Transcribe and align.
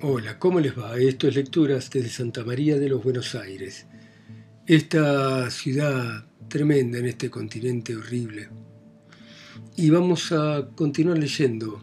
Hola, 0.00 0.38
¿cómo 0.38 0.60
les 0.60 0.78
va? 0.78 0.96
Esto 0.96 1.26
es 1.26 1.34
Lecturas 1.34 1.90
desde 1.90 2.08
Santa 2.08 2.44
María 2.44 2.78
de 2.78 2.88
los 2.88 3.02
Buenos 3.02 3.34
Aires. 3.34 3.84
Esta 4.64 5.50
ciudad 5.50 6.24
tremenda 6.46 6.98
en 6.98 7.06
este 7.06 7.28
continente 7.28 7.96
horrible. 7.96 8.48
Y 9.74 9.90
vamos 9.90 10.30
a 10.30 10.68
continuar 10.76 11.18
leyendo 11.18 11.82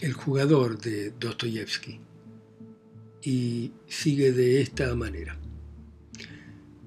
El 0.00 0.14
jugador 0.14 0.80
de 0.80 1.12
Dostoyevsky. 1.12 2.00
Y 3.22 3.70
sigue 3.86 4.32
de 4.32 4.60
esta 4.60 4.92
manera. 4.96 5.38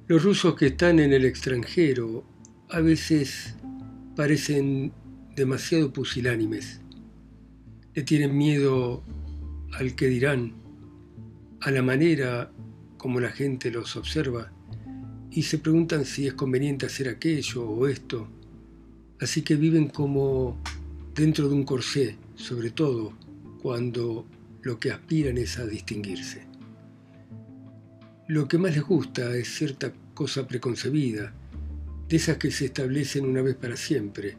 Los 0.07 0.21
rusos 0.21 0.53
que 0.55 0.67
están 0.67 0.99
en 0.99 1.13
el 1.13 1.23
extranjero 1.23 2.25
a 2.69 2.81
veces 2.81 3.55
parecen 4.17 4.91
demasiado 5.33 5.93
pusilánimes. 5.93 6.81
Le 7.93 8.03
tienen 8.03 8.37
miedo 8.37 9.01
al 9.73 9.95
que 9.95 10.07
dirán, 10.07 10.53
a 11.61 11.71
la 11.71 11.81
manera 11.81 12.51
como 12.97 13.19
la 13.19 13.31
gente 13.31 13.71
los 13.71 13.95
observa 13.95 14.51
y 15.31 15.43
se 15.43 15.59
preguntan 15.59 16.05
si 16.05 16.27
es 16.27 16.33
conveniente 16.33 16.85
hacer 16.85 17.07
aquello 17.07 17.63
o 17.69 17.87
esto. 17.87 18.27
Así 19.19 19.41
que 19.41 19.55
viven 19.55 19.87
como 19.89 20.61
dentro 21.13 21.47
de 21.47 21.55
un 21.55 21.63
corsé, 21.63 22.17
sobre 22.35 22.71
todo 22.71 23.13
cuando 23.61 24.25
lo 24.61 24.79
que 24.79 24.91
aspiran 24.91 25.37
es 25.37 25.59
a 25.59 25.65
distinguirse. 25.65 26.47
Lo 28.27 28.47
que 28.47 28.57
más 28.57 28.75
les 28.75 28.83
gusta 28.83 29.35
es 29.35 29.53
cierta 29.53 29.91
cosa 30.13 30.47
preconcebida, 30.47 31.33
de 32.07 32.15
esas 32.15 32.37
que 32.37 32.51
se 32.51 32.65
establecen 32.65 33.25
una 33.25 33.41
vez 33.41 33.55
para 33.55 33.77
siempre, 33.77 34.37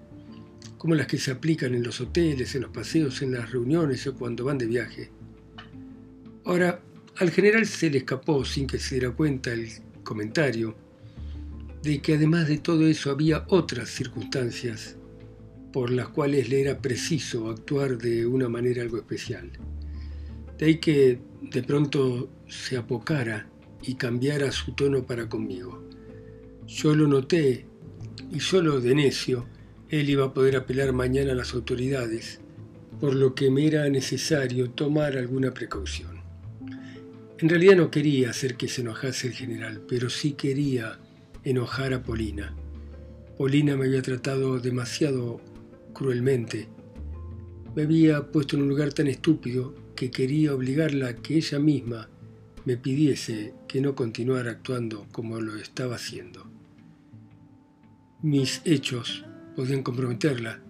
como 0.76 0.94
las 0.94 1.06
que 1.06 1.18
se 1.18 1.30
aplican 1.30 1.74
en 1.74 1.82
los 1.82 2.00
hoteles, 2.00 2.54
en 2.54 2.62
los 2.62 2.70
paseos, 2.70 3.22
en 3.22 3.32
las 3.32 3.50
reuniones 3.52 4.06
o 4.06 4.14
cuando 4.14 4.44
van 4.44 4.58
de 4.58 4.66
viaje. 4.66 5.10
Ahora, 6.44 6.80
al 7.18 7.30
general 7.30 7.66
se 7.66 7.90
le 7.90 7.98
escapó 7.98 8.44
sin 8.44 8.66
que 8.66 8.78
se 8.78 8.96
diera 8.96 9.10
cuenta 9.10 9.52
el 9.52 9.68
comentario 10.02 10.74
de 11.82 12.00
que 12.00 12.14
además 12.14 12.48
de 12.48 12.58
todo 12.58 12.86
eso 12.86 13.10
había 13.10 13.44
otras 13.48 13.88
circunstancias 13.90 14.96
por 15.72 15.90
las 15.90 16.08
cuales 16.08 16.48
le 16.48 16.62
era 16.62 16.80
preciso 16.80 17.48
actuar 17.48 17.98
de 17.98 18.26
una 18.26 18.48
manera 18.48 18.82
algo 18.82 18.96
especial. 18.96 19.50
De 20.58 20.66
ahí 20.66 20.78
que 20.78 21.20
de 21.42 21.62
pronto 21.62 22.30
se 22.48 22.76
apocara 22.76 23.48
y 23.82 23.94
cambiara 23.94 24.50
su 24.52 24.72
tono 24.72 25.04
para 25.06 25.28
conmigo. 25.28 25.82
Yo 26.66 26.94
lo 26.94 27.06
noté 27.06 27.66
y 28.30 28.40
solo 28.40 28.80
de 28.80 28.94
necio 28.94 29.46
él 29.88 30.08
iba 30.08 30.26
a 30.26 30.34
poder 30.34 30.56
apelar 30.56 30.92
mañana 30.92 31.32
a 31.32 31.34
las 31.34 31.54
autoridades, 31.54 32.40
por 33.00 33.14
lo 33.14 33.34
que 33.34 33.50
me 33.50 33.66
era 33.66 33.88
necesario 33.88 34.70
tomar 34.70 35.16
alguna 35.16 35.52
precaución. 35.52 36.19
En 37.40 37.48
realidad 37.48 37.76
no 37.76 37.90
quería 37.90 38.28
hacer 38.28 38.56
que 38.56 38.68
se 38.68 38.82
enojase 38.82 39.28
el 39.28 39.32
general, 39.32 39.82
pero 39.88 40.10
sí 40.10 40.32
quería 40.32 40.98
enojar 41.42 41.94
a 41.94 42.02
Polina. 42.02 42.54
Polina 43.38 43.78
me 43.78 43.86
había 43.86 44.02
tratado 44.02 44.60
demasiado 44.60 45.40
cruelmente. 45.94 46.68
Me 47.74 47.84
había 47.84 48.30
puesto 48.30 48.56
en 48.56 48.62
un 48.64 48.68
lugar 48.68 48.92
tan 48.92 49.06
estúpido 49.06 49.74
que 49.96 50.10
quería 50.10 50.54
obligarla 50.54 51.08
a 51.08 51.16
que 51.16 51.36
ella 51.36 51.58
misma 51.58 52.10
me 52.66 52.76
pidiese 52.76 53.54
que 53.66 53.80
no 53.80 53.94
continuara 53.94 54.50
actuando 54.50 55.06
como 55.10 55.40
lo 55.40 55.56
estaba 55.56 55.94
haciendo. 55.96 56.46
Mis 58.20 58.60
hechos 58.66 59.24
podían 59.56 59.82
comprometerla, 59.82 60.62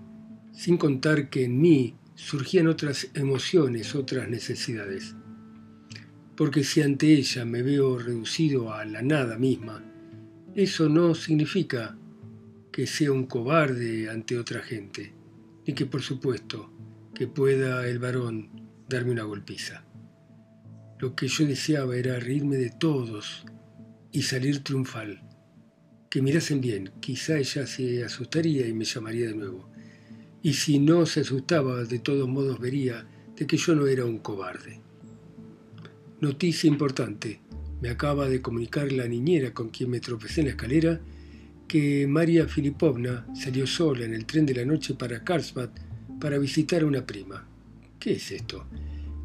sin 0.53 0.77
contar 0.77 1.31
que 1.31 1.47
en 1.47 1.61
mí 1.61 1.97
surgían 2.15 2.69
otras 2.69 3.09
emociones, 3.15 3.97
otras 3.97 4.29
necesidades. 4.29 5.17
Porque 6.37 6.65
si 6.65 6.83
ante 6.83 7.13
ella 7.13 7.45
me 7.45 7.63
veo 7.63 7.99
reducido 7.99 8.73
a 8.73 8.85
la 8.85 9.03
nada 9.03 9.37
misma, 9.39 9.85
eso 10.55 10.89
no 10.89 11.15
significa 11.15 11.97
que 12.73 12.87
sea 12.87 13.13
un 13.13 13.27
cobarde 13.27 14.09
ante 14.09 14.39
otra 14.39 14.61
gente, 14.61 15.13
ni 15.67 15.75
que 15.75 15.87
por 15.87 16.03
supuesto 16.03 16.73
que 17.15 17.27
pueda 17.27 17.87
el 17.87 17.99
varón 17.99 18.69
darme 18.89 19.13
una 19.13 19.25
golpiza. 19.25 19.85
Lo 20.99 21.15
que 21.15 21.29
yo 21.29 21.47
deseaba 21.47 21.97
era 21.97 22.19
reírme 22.19 22.57
de 22.57 22.71
todos 22.71 23.45
y 24.13 24.23
salir 24.23 24.63
triunfal 24.63 25.23
que 26.11 26.23
mirasen 26.23 26.61
bien, 26.61 26.91
quizá 26.99 27.39
ella 27.39 27.69
se 27.69 28.05
asustaría 28.05 28.67
y 28.67 28.75
me 28.75 28.85
llamaría 28.85 29.29
de 29.29 29.37
nuevo. 29.37 29.71
Y 30.43 30.55
si 30.55 30.81
no 30.81 31.07
se 31.07 31.21
asustaba, 31.21 31.85
de 31.85 32.01
todos 32.01 32.29
modos 32.29 32.59
vería 32.59 33.07
de 33.37 33.47
que 33.47 33.57
yo 33.57 33.77
no 33.77 33.87
era 33.87 34.05
un 34.05 34.19
cobarde. 34.19 34.81
Noticia 36.21 36.69
importante. 36.69 37.41
Me 37.81 37.89
acaba 37.89 38.29
de 38.29 38.43
comunicar 38.43 38.93
la 38.93 39.09
niñera 39.09 39.53
con 39.55 39.71
quien 39.71 39.91
me 39.91 40.01
tropecé 40.01 40.41
en 40.41 40.47
la 40.47 40.53
escalera 40.53 41.01
que 41.67 42.07
María 42.07 42.47
Filipovna 42.47 43.27
salió 43.35 43.67
sola 43.67 44.05
en 44.05 44.15
el 44.15 44.27
tren 44.27 44.45
de 44.45 44.55
la 44.55 44.65
noche 44.65 44.95
para 44.95 45.25
Karlsbad 45.25 45.71
para 46.21 46.39
visitar 46.39 46.83
a 46.83 46.87
una 46.87 47.07
prima. 47.07 47.47
¿Qué 47.99 48.13
es 48.13 48.31
esto? 48.33 48.67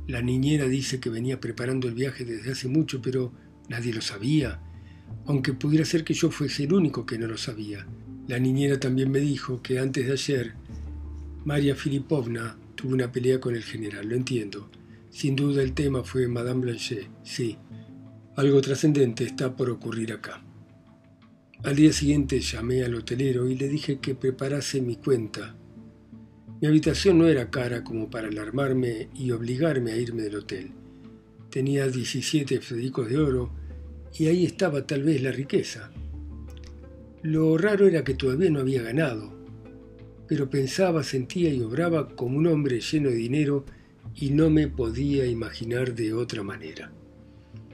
La 0.08 0.22
niñera 0.22 0.68
dice 0.68 1.00
que 1.00 1.10
venía 1.10 1.40
preparando 1.40 1.88
el 1.88 1.96
viaje 1.96 2.24
desde 2.24 2.52
hace 2.52 2.68
mucho, 2.68 3.02
pero 3.02 3.34
nadie 3.68 3.94
lo 3.94 4.02
sabía 4.02 4.62
aunque 5.26 5.54
pudiera 5.54 5.86
ser 5.86 6.04
que 6.04 6.14
yo 6.14 6.30
fuese 6.30 6.64
el 6.64 6.74
único 6.74 7.06
que 7.06 7.18
no 7.18 7.28
lo 7.28 7.38
sabía. 7.38 7.86
La 8.28 8.40
niñera 8.40 8.80
también 8.80 9.12
me 9.12 9.20
dijo 9.20 9.62
que 9.62 9.80
antes 9.80 10.06
de 10.06 10.14
ayer 10.14 10.54
María 11.46 11.76
Filipovna 11.76 12.58
tuvo 12.76 12.94
una 12.94 13.12
pelea 13.12 13.40
con 13.40 13.56
el 13.56 13.64
general, 13.64 14.08
lo 14.08 14.16
entiendo. 14.16 14.70
Sin 15.16 15.38
duda 15.38 15.64
el 15.64 15.72
tema 15.72 16.04
fue 16.04 16.28
Madame 16.28 16.64
Blanchet, 16.64 17.08
sí. 17.24 17.58
Algo 18.36 18.60
trascendente 18.60 19.24
está 19.24 19.56
por 19.56 19.70
ocurrir 19.70 20.12
acá. 20.12 20.44
Al 21.64 21.78
día 21.78 21.94
siguiente 21.94 22.42
llamé 22.42 22.84
al 22.84 22.96
hotelero 22.96 23.48
y 23.48 23.56
le 23.56 23.70
dije 23.70 24.00
que 24.00 24.14
preparase 24.14 24.82
mi 24.82 24.98
cuenta. 24.98 25.56
Mi 26.60 26.68
habitación 26.68 27.18
no 27.18 27.28
era 27.28 27.50
cara 27.50 27.82
como 27.82 28.10
para 28.10 28.28
alarmarme 28.28 29.08
y 29.16 29.32
obligarme 29.32 29.94
a 29.94 29.98
irme 29.98 30.24
del 30.24 30.36
hotel. 30.36 30.72
Tenía 31.50 31.88
17 31.88 32.60
fedicos 32.60 33.08
de 33.08 33.18
oro, 33.18 33.52
y 34.20 34.28
ahí 34.28 34.44
estaba 34.44 34.86
tal 34.86 35.04
vez 35.04 35.22
la 35.22 35.32
riqueza. 35.32 35.92
Lo 37.22 37.58
raro 37.58 37.88
era 37.88 38.04
que 38.04 38.16
todavía 38.16 38.50
no 38.50 38.60
había 38.60 38.82
ganado, 38.82 39.34
pero 40.28 40.50
pensaba, 40.50 41.04
sentía 41.04 41.54
y 41.54 41.62
obraba 41.62 42.10
como 42.18 42.38
un 42.38 42.48
hombre 42.48 42.82
lleno 42.82 43.10
de 43.12 43.16
dinero 43.16 43.66
y 44.14 44.30
no 44.32 44.50
me 44.50 44.68
podía 44.68 45.26
imaginar 45.26 45.96
de 45.96 46.14
otra 46.14 46.44
manera. 46.44 46.92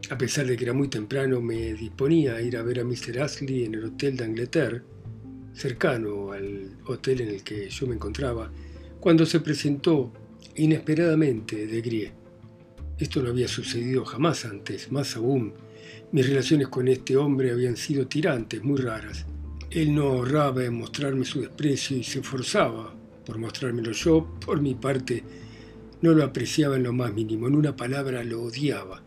A 0.10 0.18
pesar 0.18 0.46
de 0.46 0.58
que 0.58 0.64
era 0.64 0.74
muy 0.74 0.88
temprano, 0.88 1.42
me 1.42 1.74
disponía 1.74 2.36
a 2.36 2.42
ir 2.42 2.58
a 2.58 2.64
ver 2.64 2.80
a 2.80 2.84
Mr. 2.84 3.20
Ashley 3.22 3.66
en 3.66 3.76
el 3.76 3.86
Hotel 3.86 4.18
d'Angleterre, 4.18 4.82
cercano 5.54 6.32
al 6.32 6.78
hotel 6.86 7.22
en 7.22 7.30
el 7.30 7.44
que 7.44 7.70
yo 7.70 7.88
me 7.88 7.96
encontraba, 7.96 8.52
cuando 9.00 9.26
se 9.26 9.40
presentó 9.40 10.12
inesperadamente 10.56 11.68
de 11.68 11.82
Grie. 11.82 12.12
Esto 12.98 13.22
no 13.22 13.30
había 13.30 13.48
sucedido 13.48 14.06
jamás 14.06 14.46
antes, 14.46 14.92
más 14.92 15.16
aún 15.16 15.54
mis 16.12 16.28
relaciones 16.28 16.68
con 16.68 16.90
este 16.90 17.16
hombre 17.16 17.52
habían 17.52 17.78
sido 17.78 18.06
tirantes, 18.06 18.62
muy 18.62 18.82
raras. 18.82 19.26
Él 19.70 19.96
no 19.96 20.08
ahorraba 20.08 20.66
en 20.66 20.74
mostrarme 20.74 21.24
su 21.24 21.40
desprecio 21.40 21.96
y 21.96 22.04
se 22.04 22.20
esforzaba 22.20 22.94
por 23.26 23.38
mostrármelo 23.38 23.94
yo, 23.94 24.38
por 24.46 24.60
mi 24.60 24.76
parte, 24.76 25.24
no 26.02 26.14
lo 26.14 26.24
apreciaba 26.24 26.76
en 26.76 26.84
lo 26.84 26.94
más 26.94 27.14
mínimo, 27.14 27.48
en 27.48 27.56
una 27.56 27.76
palabra 27.76 28.24
lo 28.24 28.42
odiaba. 28.42 29.02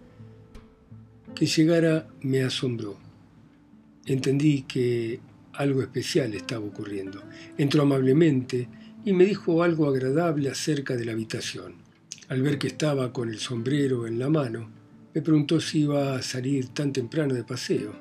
Que 1.35 1.47
llegara 1.47 2.07
me 2.23 2.43
asombró. 2.43 2.97
Entendí 4.07 4.63
que 4.63 5.21
algo 5.55 5.83
especial 5.83 6.35
estaba 6.35 6.65
ocurriendo. 6.65 7.23
Entró 7.59 7.83
amablemente 7.83 8.69
y 9.05 9.13
me 9.13 9.25
dijo 9.25 9.63
algo 9.63 9.89
agradable 9.89 10.49
acerca 10.49 10.97
de 10.97 11.05
la 11.05 11.13
habitación. 11.13 11.75
Al 12.29 12.43
ver 12.43 12.59
que 12.59 12.69
estaba 12.69 13.13
con 13.13 13.29
el 13.29 13.39
sombrero 13.39 14.07
en 14.07 14.19
la 14.19 14.31
mano, 14.31 14.71
me 15.13 15.21
preguntó 15.21 15.61
si 15.61 15.81
iba 15.81 16.17
a 16.17 16.23
salir 16.23 16.69
tan 16.69 16.93
temprano 16.93 17.35
de 17.35 17.45
paseo. 17.45 17.93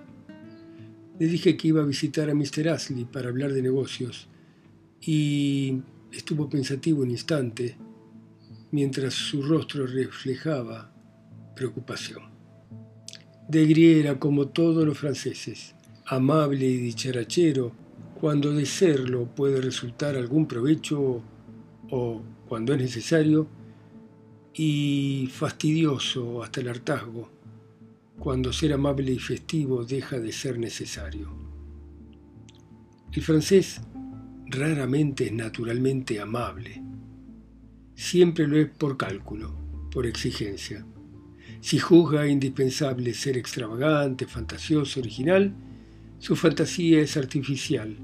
Le 1.20 1.28
dije 1.28 1.58
que 1.58 1.68
iba 1.68 1.82
a 1.82 1.86
visitar 1.86 2.30
a 2.30 2.36
Mr. 2.36 2.70
Ashley 2.70 3.06
para 3.06 3.30
hablar 3.30 3.54
de 3.54 3.62
negocios 3.62 4.28
y 5.02 5.82
estuvo 6.12 6.50
pensativo 6.50 7.02
un 7.02 7.12
instante 7.12 7.76
mientras 8.74 9.14
su 9.14 9.44
rostro 9.44 9.86
reflejaba 9.86 10.92
preocupación. 11.56 12.24
De 13.48 14.00
era 14.00 14.18
como 14.18 14.48
todos 14.48 14.84
los 14.84 14.98
franceses, 14.98 15.76
amable 16.08 16.66
y 16.66 16.78
dicharachero 16.78 17.72
cuando 18.20 18.52
de 18.52 18.66
serlo 18.66 19.28
puede 19.28 19.62
resultar 19.62 20.16
algún 20.16 20.48
provecho 20.48 21.22
o, 21.92 22.22
cuando 22.50 22.74
es 22.74 22.82
necesario, 22.82 23.48
y 24.56 25.30
fastidioso 25.32 26.42
hasta 26.42 26.62
el 26.62 26.70
hartazgo, 26.70 27.30
cuando 28.18 28.52
ser 28.52 28.74
amable 28.74 29.12
y 29.12 29.20
festivo 29.20 29.86
deja 29.86 30.20
de 30.20 30.32
ser 30.32 30.58
necesario. 30.58 31.30
El 33.12 33.22
francés 33.22 33.82
raramente 34.48 35.28
es 35.28 35.34
naturalmente 35.34 36.20
amable, 36.20 36.82
siempre 37.96 38.48
lo 38.48 38.58
es 38.58 38.70
por 38.70 38.98
cálculo, 38.98 39.56
por 39.92 40.06
exigencia. 40.06 40.86
Si 41.62 41.80
juzga 41.80 42.28
indispensable 42.28 43.14
ser 43.14 43.38
extravagante, 43.38 44.26
fantasioso, 44.26 45.00
original, 45.00 45.54
su 46.20 46.36
fantasía 46.36 47.02
es 47.02 47.18
artificial 47.18 47.96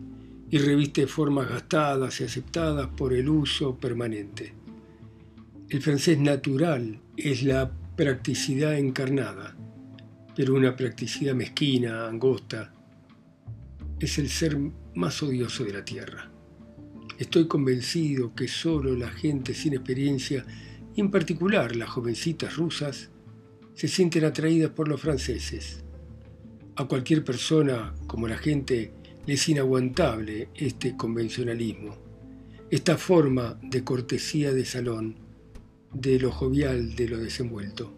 y 0.49 0.57
reviste 0.57 1.07
formas 1.07 1.49
gastadas 1.49 2.21
y 2.21 2.23
aceptadas 2.23 2.87
por 2.87 3.13
el 3.13 3.29
uso 3.29 3.77
permanente. 3.77 4.53
El 5.69 5.81
francés 5.81 6.17
natural 6.19 6.99
es 7.15 7.43
la 7.43 7.71
practicidad 7.95 8.77
encarnada, 8.77 9.55
pero 10.35 10.55
una 10.55 10.75
practicidad 10.75 11.35
mezquina, 11.35 12.07
angosta, 12.07 12.73
es 13.99 14.17
el 14.17 14.29
ser 14.29 14.57
más 14.95 15.21
odioso 15.21 15.63
de 15.65 15.73
la 15.73 15.83
tierra. 15.83 16.31
Estoy 17.19 17.49
convencido 17.49 18.33
que 18.33 18.47
solo 18.47 18.95
la 18.95 19.09
gente 19.09 19.53
sin 19.53 19.73
experiencia, 19.73 20.45
y 20.95 21.01
en 21.01 21.11
particular 21.11 21.75
las 21.75 21.89
jovencitas 21.89 22.55
rusas, 22.55 23.09
se 23.73 23.89
sienten 23.89 24.23
atraídas 24.23 24.71
por 24.71 24.87
los 24.87 25.01
franceses. 25.01 25.83
A 26.77 26.85
cualquier 26.85 27.25
persona, 27.25 27.93
como 28.07 28.29
la 28.29 28.37
gente, 28.37 28.93
le 29.25 29.33
es 29.33 29.49
inaguantable 29.49 30.47
este 30.55 30.95
convencionalismo, 30.95 31.97
esta 32.71 32.97
forma 32.97 33.59
de 33.63 33.83
cortesía 33.83 34.53
de 34.53 34.63
salón, 34.63 35.17
de 35.93 36.21
lo 36.21 36.31
jovial, 36.31 36.95
de 36.95 37.09
lo 37.09 37.17
desenvuelto. 37.17 37.93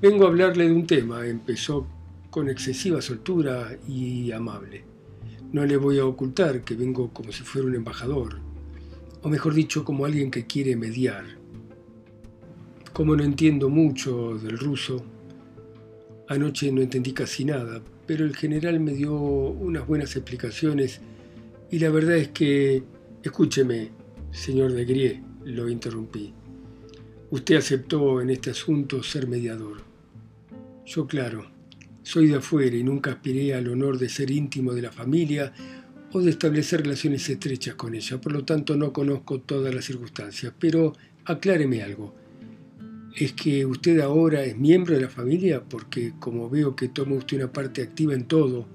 Vengo 0.00 0.26
a 0.26 0.28
hablarle 0.28 0.68
de 0.68 0.74
un 0.74 0.86
tema, 0.86 1.26
empezó 1.26 1.88
con 2.30 2.48
excesiva 2.48 3.02
soltura 3.02 3.76
y 3.88 4.30
amable. 4.30 4.93
No 5.54 5.64
le 5.64 5.76
voy 5.76 6.00
a 6.00 6.04
ocultar 6.04 6.64
que 6.64 6.74
vengo 6.74 7.10
como 7.12 7.30
si 7.30 7.44
fuera 7.44 7.68
un 7.68 7.76
embajador, 7.76 8.40
o 9.22 9.28
mejor 9.28 9.54
dicho, 9.54 9.84
como 9.84 10.04
alguien 10.04 10.32
que 10.32 10.48
quiere 10.48 10.74
mediar. 10.74 11.24
Como 12.92 13.14
no 13.14 13.22
entiendo 13.22 13.68
mucho 13.68 14.36
del 14.36 14.58
ruso, 14.58 15.04
anoche 16.26 16.72
no 16.72 16.82
entendí 16.82 17.12
casi 17.12 17.44
nada, 17.44 17.80
pero 18.04 18.24
el 18.24 18.34
general 18.34 18.80
me 18.80 18.94
dio 18.94 19.14
unas 19.14 19.86
buenas 19.86 20.16
explicaciones 20.16 21.00
y 21.70 21.78
la 21.78 21.90
verdad 21.90 22.16
es 22.16 22.30
que, 22.30 22.82
escúcheme, 23.22 23.90
señor 24.32 24.72
de 24.72 24.84
Grie, 24.84 25.22
lo 25.44 25.68
interrumpí. 25.68 26.34
Usted 27.30 27.54
aceptó 27.54 28.20
en 28.20 28.30
este 28.30 28.50
asunto 28.50 29.04
ser 29.04 29.28
mediador. 29.28 29.82
Yo, 30.84 31.06
claro, 31.06 31.46
soy 32.04 32.28
de 32.28 32.36
afuera 32.36 32.76
y 32.76 32.84
nunca 32.84 33.10
aspiré 33.10 33.52
al 33.54 33.66
honor 33.66 33.98
de 33.98 34.08
ser 34.08 34.30
íntimo 34.30 34.72
de 34.72 34.82
la 34.82 34.92
familia 34.92 35.52
o 36.12 36.20
de 36.20 36.30
establecer 36.30 36.82
relaciones 36.82 37.28
estrechas 37.28 37.74
con 37.74 37.96
ella, 37.96 38.20
por 38.20 38.30
lo 38.30 38.44
tanto 38.44 38.76
no 38.76 38.92
conozco 38.92 39.40
todas 39.40 39.74
las 39.74 39.84
circunstancias, 39.84 40.54
pero 40.56 40.92
acláreme 41.24 41.82
algo 41.82 42.14
es 43.14 43.32
que 43.32 43.64
usted 43.64 44.00
ahora 44.00 44.44
es 44.44 44.56
miembro 44.56 44.94
de 44.94 45.02
la 45.02 45.08
familia 45.08 45.62
porque 45.62 46.14
como 46.18 46.50
veo 46.50 46.74
que 46.74 46.88
toma 46.88 47.14
usted 47.14 47.36
una 47.36 47.52
parte 47.52 47.82
activa 47.82 48.12
en 48.12 48.24
todo, 48.24 48.66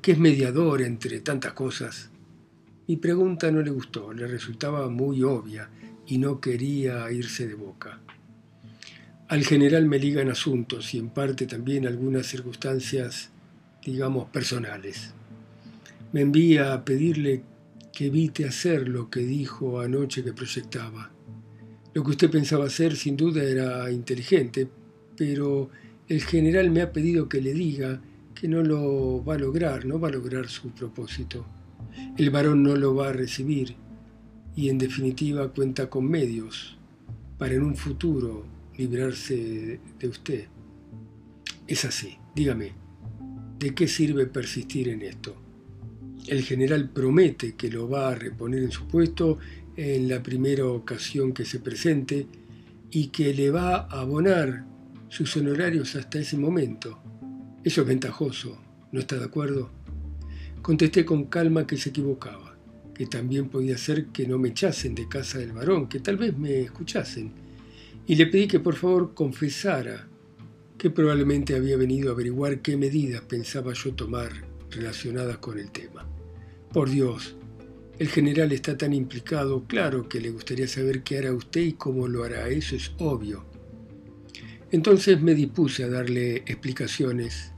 que 0.00 0.12
es 0.12 0.18
mediador 0.18 0.80
entre 0.80 1.20
tantas 1.20 1.52
cosas. 1.52 2.10
Mi 2.88 2.96
pregunta 2.96 3.50
no 3.50 3.60
le 3.60 3.70
gustó, 3.70 4.12
le 4.12 4.26
resultaba 4.26 4.88
muy 4.88 5.22
obvia 5.22 5.68
y 6.06 6.18
no 6.18 6.40
quería 6.40 7.10
irse 7.12 7.46
de 7.46 7.54
boca. 7.54 8.00
Al 9.32 9.44
general 9.44 9.86
me 9.86 9.98
ligan 9.98 10.28
asuntos 10.28 10.92
y 10.92 10.98
en 10.98 11.08
parte 11.08 11.46
también 11.46 11.86
algunas 11.86 12.26
circunstancias, 12.26 13.30
digamos, 13.82 14.28
personales. 14.28 15.14
Me 16.12 16.20
envía 16.20 16.74
a 16.74 16.84
pedirle 16.84 17.42
que 17.94 18.06
evite 18.06 18.44
hacer 18.44 18.88
lo 18.88 19.08
que 19.08 19.20
dijo 19.20 19.80
anoche 19.80 20.22
que 20.22 20.34
proyectaba 20.34 21.12
lo 21.94 22.02
que 22.02 22.10
usted 22.10 22.30
pensaba 22.30 22.66
hacer 22.66 22.96
sin 22.96 23.16
duda 23.16 23.42
era 23.42 23.90
inteligente, 23.90 24.66
pero 25.16 25.68
el 26.08 26.22
general 26.22 26.70
me 26.70 26.80
ha 26.80 26.92
pedido 26.92 27.28
que 27.28 27.42
le 27.42 27.52
diga 27.52 28.00
que 28.34 28.48
no 28.48 28.62
lo 28.62 29.22
va 29.24 29.34
a 29.34 29.38
lograr, 29.38 29.84
no 29.84 30.00
va 30.00 30.08
a 30.08 30.12
lograr 30.12 30.48
su 30.48 30.70
propósito. 30.70 31.44
El 32.16 32.30
varón 32.30 32.62
no 32.62 32.76
lo 32.76 32.94
va 32.94 33.10
a 33.10 33.12
recibir 33.12 33.76
y 34.56 34.70
en 34.70 34.78
definitiva 34.78 35.52
cuenta 35.52 35.90
con 35.90 36.08
medios 36.08 36.78
para 37.36 37.54
en 37.54 37.62
un 37.62 37.76
futuro 37.76 38.46
librarse 38.76 39.80
de 39.98 40.08
usted. 40.08 40.46
Es 41.66 41.84
así, 41.84 42.16
dígame, 42.34 42.72
¿de 43.58 43.74
qué 43.74 43.86
sirve 43.88 44.26
persistir 44.26 44.88
en 44.88 45.02
esto? 45.02 45.36
El 46.26 46.42
general 46.42 46.90
promete 46.90 47.54
que 47.54 47.70
lo 47.70 47.88
va 47.88 48.08
a 48.08 48.14
reponer 48.14 48.62
en 48.62 48.70
su 48.70 48.86
puesto 48.86 49.38
en 49.76 50.08
la 50.08 50.22
primera 50.22 50.66
ocasión 50.66 51.32
que 51.32 51.44
se 51.44 51.58
presente 51.58 52.26
y 52.90 53.08
que 53.08 53.32
le 53.34 53.50
va 53.50 53.76
a 53.76 54.00
abonar 54.00 54.64
sus 55.08 55.36
honorarios 55.36 55.96
hasta 55.96 56.18
ese 56.18 56.36
momento. 56.36 56.98
Eso 57.64 57.82
es 57.82 57.86
ventajoso, 57.86 58.58
¿no 58.92 59.00
está 59.00 59.18
de 59.18 59.24
acuerdo? 59.24 59.70
Contesté 60.60 61.04
con 61.04 61.24
calma 61.24 61.66
que 61.66 61.76
se 61.76 61.90
equivocaba, 61.90 62.56
que 62.94 63.06
también 63.06 63.48
podía 63.48 63.78
ser 63.78 64.06
que 64.06 64.26
no 64.26 64.38
me 64.38 64.50
echasen 64.50 64.94
de 64.94 65.08
casa 65.08 65.38
del 65.38 65.52
varón, 65.52 65.88
que 65.88 66.00
tal 66.00 66.16
vez 66.16 66.36
me 66.36 66.60
escuchasen, 66.60 67.32
y 68.06 68.16
le 68.16 68.26
pedí 68.26 68.48
que 68.48 68.60
por 68.60 68.74
favor 68.74 69.14
confesara 69.14 70.08
que 70.78 70.90
probablemente 70.90 71.54
había 71.54 71.76
venido 71.76 72.10
a 72.10 72.14
averiguar 72.14 72.60
qué 72.60 72.76
medidas 72.76 73.22
pensaba 73.22 73.72
yo 73.72 73.94
tomar 73.94 74.32
relacionadas 74.70 75.38
con 75.38 75.58
el 75.58 75.70
tema. 75.70 76.08
Por 76.72 76.90
Dios, 76.90 77.36
el 77.98 78.08
general 78.08 78.50
está 78.50 78.76
tan 78.76 78.92
implicado, 78.92 79.64
claro 79.66 80.08
que 80.08 80.20
le 80.20 80.30
gustaría 80.30 80.66
saber 80.66 81.02
qué 81.02 81.18
hará 81.18 81.32
usted 81.32 81.60
y 81.60 81.72
cómo 81.74 82.08
lo 82.08 82.24
hará, 82.24 82.48
eso 82.48 82.74
es 82.74 82.92
obvio. 82.98 83.44
Entonces 84.72 85.20
me 85.20 85.34
dispuse 85.34 85.84
a 85.84 85.88
darle 85.88 86.36
explicaciones 86.38 87.52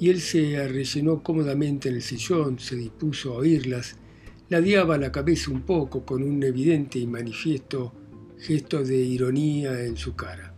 y 0.00 0.08
él 0.08 0.20
se 0.20 0.56
arrellenó 0.56 1.22
cómodamente 1.22 1.88
en 1.88 1.96
el 1.96 2.02
sillón, 2.02 2.58
se 2.58 2.76
dispuso 2.76 3.34
a 3.34 3.38
oírlas, 3.38 3.96
ladeaba 4.48 4.96
la 4.96 5.12
cabeza 5.12 5.50
un 5.50 5.62
poco 5.62 6.06
con 6.06 6.22
un 6.22 6.42
evidente 6.42 6.98
y 6.98 7.06
manifiesto 7.06 7.92
gesto 8.38 8.82
de 8.84 8.96
ironía 8.96 9.84
en 9.84 9.96
su 9.96 10.14
cara. 10.14 10.54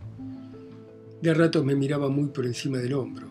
De 1.21 1.33
ratos 1.33 1.65
me 1.65 1.75
miraba 1.75 2.09
muy 2.09 2.29
por 2.29 2.45
encima 2.45 2.77
del 2.77 2.93
hombro. 2.93 3.27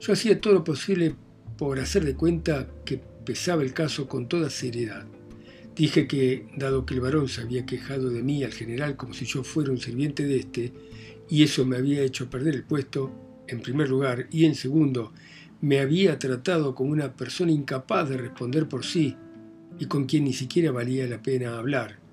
Yo 0.00 0.12
hacía 0.12 0.40
todo 0.40 0.54
lo 0.54 0.64
posible 0.64 1.16
por 1.58 1.80
hacer 1.80 2.04
de 2.04 2.14
cuenta 2.14 2.68
que 2.84 3.00
pesaba 3.24 3.62
el 3.62 3.72
caso 3.72 4.08
con 4.08 4.28
toda 4.28 4.50
seriedad. 4.50 5.06
Dije 5.74 6.06
que, 6.06 6.46
dado 6.56 6.86
que 6.86 6.94
el 6.94 7.00
varón 7.00 7.28
se 7.28 7.40
había 7.40 7.66
quejado 7.66 8.10
de 8.10 8.22
mí 8.22 8.44
al 8.44 8.52
general 8.52 8.96
como 8.96 9.14
si 9.14 9.24
yo 9.24 9.42
fuera 9.42 9.72
un 9.72 9.78
sirviente 9.78 10.24
de 10.24 10.36
éste, 10.36 10.72
y 11.28 11.42
eso 11.42 11.64
me 11.64 11.76
había 11.76 12.02
hecho 12.02 12.30
perder 12.30 12.54
el 12.54 12.64
puesto, 12.64 13.10
en 13.48 13.60
primer 13.60 13.88
lugar, 13.88 14.28
y 14.30 14.44
en 14.44 14.54
segundo, 14.54 15.12
me 15.60 15.80
había 15.80 16.18
tratado 16.18 16.74
como 16.74 16.92
una 16.92 17.16
persona 17.16 17.50
incapaz 17.50 18.08
de 18.08 18.18
responder 18.18 18.68
por 18.68 18.84
sí 18.84 19.16
y 19.78 19.86
con 19.86 20.04
quien 20.04 20.24
ni 20.24 20.32
siquiera 20.32 20.70
valía 20.70 21.06
la 21.06 21.22
pena 21.22 21.58
hablar. 21.58 22.03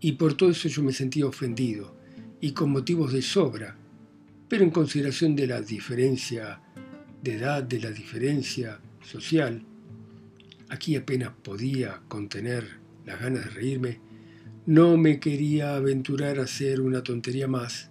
Y 0.00 0.12
por 0.12 0.34
todo 0.34 0.50
eso 0.50 0.68
yo 0.68 0.82
me 0.82 0.92
sentía 0.92 1.26
ofendido, 1.26 1.96
y 2.40 2.52
con 2.52 2.70
motivos 2.70 3.12
de 3.12 3.22
sobra, 3.22 3.76
pero 4.48 4.62
en 4.62 4.70
consideración 4.70 5.34
de 5.34 5.46
la 5.46 5.60
diferencia 5.60 6.60
de 7.22 7.34
edad, 7.34 7.62
de 7.62 7.80
la 7.80 7.90
diferencia 7.90 8.80
social, 9.02 9.64
aquí 10.68 10.96
apenas 10.96 11.32
podía 11.42 12.02
contener 12.08 12.78
las 13.04 13.20
ganas 13.20 13.44
de 13.44 13.50
reírme, 13.50 14.00
no 14.66 14.96
me 14.96 15.20
quería 15.20 15.76
aventurar 15.76 16.38
a 16.38 16.44
hacer 16.44 16.80
una 16.80 17.02
tontería 17.02 17.48
más, 17.48 17.90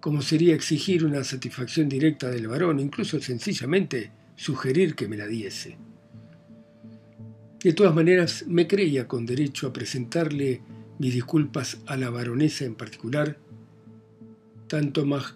como 0.00 0.22
sería 0.22 0.54
exigir 0.54 1.04
una 1.04 1.22
satisfacción 1.24 1.88
directa 1.88 2.28
del 2.30 2.48
varón, 2.48 2.80
incluso 2.80 3.20
sencillamente 3.20 4.12
sugerir 4.36 4.94
que 4.94 5.08
me 5.08 5.16
la 5.16 5.26
diese. 5.26 5.76
De 7.62 7.72
todas 7.72 7.94
maneras, 7.94 8.44
me 8.48 8.66
creía 8.66 9.06
con 9.06 9.24
derecho 9.24 9.68
a 9.68 9.72
presentarle 9.72 10.60
mis 11.02 11.14
disculpas 11.14 11.78
a 11.86 11.96
la 11.96 12.10
baronesa 12.10 12.64
en 12.64 12.76
particular, 12.76 13.36
tanto 14.68 15.04
más 15.04 15.34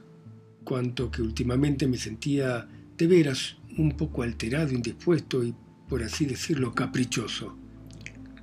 cuanto 0.62 1.10
que 1.10 1.22
últimamente 1.22 1.88
me 1.88 1.98
sentía 1.98 2.68
de 2.96 3.06
veras 3.08 3.56
un 3.76 3.96
poco 3.96 4.22
alterado, 4.22 4.72
indispuesto 4.72 5.42
y 5.42 5.56
por 5.88 6.04
así 6.04 6.24
decirlo, 6.24 6.72
caprichoso. 6.72 7.58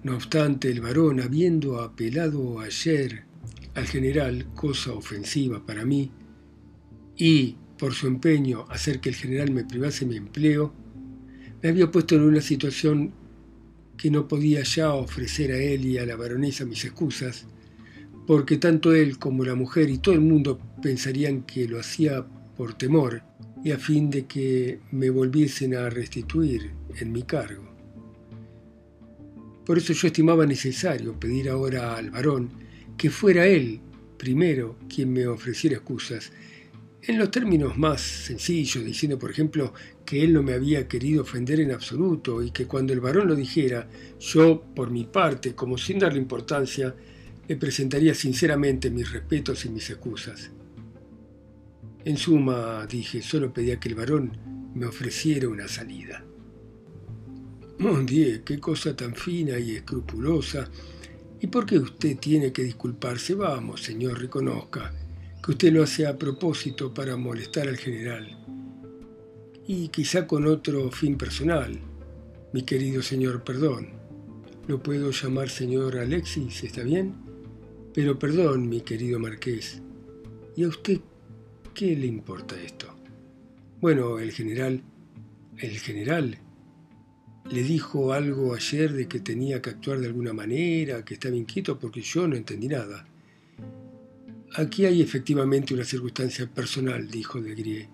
No 0.03 0.15
obstante, 0.15 0.69
el 0.69 0.81
varón, 0.81 1.21
habiendo 1.21 1.79
apelado 1.79 2.59
ayer 2.59 3.23
al 3.73 3.85
general, 3.85 4.45
cosa 4.53 4.91
ofensiva 4.91 5.65
para 5.65 5.85
mí, 5.85 6.11
y 7.15 7.55
por 7.79 7.93
su 7.93 8.07
empeño 8.07 8.65
hacer 8.69 8.99
que 8.99 9.07
el 9.07 9.15
general 9.15 9.51
me 9.51 9.63
privase 9.63 10.05
mi 10.05 10.17
empleo, 10.17 10.73
me 11.61 11.69
había 11.69 11.89
puesto 11.89 12.15
en 12.15 12.23
una 12.23 12.41
situación 12.41 13.13
que 14.03 14.11
no 14.11 14.27
podía 14.27 14.63
ya 14.63 14.93
ofrecer 14.93 15.53
a 15.53 15.57
él 15.57 15.85
y 15.85 15.97
a 15.97 16.05
la 16.05 16.17
baronesa 16.17 16.65
mis 16.65 16.83
excusas, 16.83 17.45
porque 18.27 18.57
tanto 18.57 18.93
él 18.93 19.17
como 19.17 19.45
la 19.45 19.55
mujer 19.55 19.89
y 19.89 19.99
todo 19.99 20.13
el 20.13 20.19
mundo 20.19 20.59
pensarían 20.81 21.43
que 21.43 21.69
lo 21.69 21.79
hacía 21.79 22.27
por 22.57 22.73
temor 22.73 23.23
y 23.63 23.71
a 23.71 23.77
fin 23.77 24.09
de 24.09 24.25
que 24.25 24.81
me 24.91 25.09
volviesen 25.09 25.73
a 25.73 25.89
restituir 25.89 26.71
en 26.99 27.13
mi 27.13 27.23
cargo. 27.23 27.63
Por 29.65 29.77
eso 29.77 29.93
yo 29.93 30.07
estimaba 30.07 30.45
necesario 30.45 31.17
pedir 31.17 31.47
ahora 31.47 31.95
al 31.95 32.11
varón 32.11 32.49
que 32.97 33.09
fuera 33.09 33.47
él 33.47 33.79
primero 34.17 34.79
quien 34.93 35.13
me 35.13 35.27
ofreciera 35.27 35.77
excusas, 35.77 36.33
en 37.03 37.17
los 37.17 37.31
términos 37.31 37.77
más 37.77 38.01
sencillos, 38.01 38.83
diciendo, 38.83 39.17
por 39.17 39.31
ejemplo, 39.31 39.73
que 40.05 40.23
él 40.23 40.33
no 40.33 40.43
me 40.43 40.53
había 40.53 40.87
querido 40.87 41.21
ofender 41.21 41.59
en 41.59 41.71
absoluto 41.71 42.43
y 42.43 42.51
que 42.51 42.67
cuando 42.67 42.93
el 42.93 42.99
varón 42.99 43.27
lo 43.27 43.35
dijera, 43.35 43.87
yo, 44.19 44.61
por 44.75 44.91
mi 44.91 45.05
parte, 45.05 45.55
como 45.55 45.77
sin 45.77 45.99
darle 45.99 46.19
importancia, 46.19 46.93
le 47.47 47.55
presentaría 47.55 48.13
sinceramente 48.13 48.89
mis 48.89 49.11
respetos 49.11 49.65
y 49.65 49.69
mis 49.69 49.89
excusas. 49.89 50.51
En 52.05 52.17
suma, 52.17 52.85
dije, 52.85 53.21
solo 53.21 53.53
pedía 53.53 53.79
que 53.79 53.89
el 53.89 53.95
varón 53.95 54.37
me 54.75 54.85
ofreciera 54.85 55.47
una 55.47 55.67
salida. 55.67 56.23
Mon 57.79 58.05
Dieu, 58.05 58.43
qué 58.43 58.59
cosa 58.59 58.95
tan 58.95 59.15
fina 59.15 59.57
y 59.57 59.71
escrupulosa. 59.71 60.69
¿Y 61.39 61.47
por 61.47 61.65
qué 61.65 61.79
usted 61.79 62.17
tiene 62.17 62.51
que 62.51 62.63
disculparse? 62.63 63.35
Vamos, 63.35 63.81
señor, 63.81 64.19
reconozca 64.19 64.93
que 65.43 65.51
usted 65.51 65.73
lo 65.73 65.83
hace 65.83 66.07
a 66.07 66.17
propósito 66.17 66.93
para 66.93 67.17
molestar 67.17 67.67
al 67.67 67.77
general. 67.77 68.37
Y 69.65 69.87
quizá 69.87 70.27
con 70.27 70.45
otro 70.45 70.91
fin 70.91 71.17
personal. 71.17 71.79
Mi 72.51 72.63
querido 72.63 73.01
señor, 73.01 73.43
perdón. 73.43 73.89
¿Lo 74.67 74.83
puedo 74.83 75.11
llamar 75.11 75.49
señor 75.49 75.97
Alexis? 75.97 76.63
¿Está 76.63 76.83
bien? 76.83 77.15
Pero 77.93 78.19
perdón, 78.19 78.67
mi 78.67 78.81
querido 78.81 79.19
marqués. 79.19 79.81
¿Y 80.55 80.63
a 80.63 80.67
usted 80.67 80.99
qué 81.73 81.95
le 81.95 82.07
importa 82.07 82.61
esto? 82.61 82.93
Bueno, 83.79 84.19
el 84.19 84.31
general... 84.31 84.81
El 85.57 85.77
general 85.79 86.39
le 87.49 87.63
dijo 87.63 88.13
algo 88.13 88.55
ayer 88.55 88.91
de 88.93 89.07
que 89.07 89.19
tenía 89.19 89.61
que 89.61 89.69
actuar 89.69 89.99
de 89.99 90.07
alguna 90.07 90.33
manera, 90.33 91.05
que 91.05 91.13
estaba 91.13 91.35
inquieto 91.35 91.77
porque 91.77 92.01
yo 92.01 92.27
no 92.27 92.35
entendí 92.35 92.67
nada. 92.67 93.05
Aquí 94.55 94.85
hay 94.85 95.01
efectivamente 95.01 95.73
una 95.73 95.83
circunstancia 95.83 96.47
personal, 96.47 97.09
dijo 97.09 97.41
Grie, 97.41 97.89